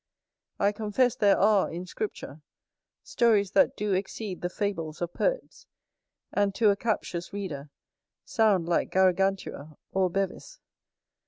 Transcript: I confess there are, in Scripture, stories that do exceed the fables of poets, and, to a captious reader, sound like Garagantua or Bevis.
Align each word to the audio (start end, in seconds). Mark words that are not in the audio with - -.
I 0.59 0.71
confess 0.71 1.15
there 1.15 1.37
are, 1.37 1.71
in 1.71 1.85
Scripture, 1.85 2.41
stories 3.03 3.51
that 3.51 3.77
do 3.77 3.93
exceed 3.93 4.41
the 4.41 4.49
fables 4.49 4.99
of 4.99 5.13
poets, 5.13 5.67
and, 6.33 6.55
to 6.55 6.71
a 6.71 6.75
captious 6.75 7.31
reader, 7.31 7.69
sound 8.25 8.67
like 8.67 8.89
Garagantua 8.89 9.77
or 9.91 10.09
Bevis. 10.09 10.59